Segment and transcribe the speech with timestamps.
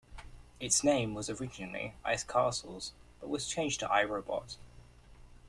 [0.59, 4.57] Its name was originally "Ice Castles", but was changed to "I, Robot".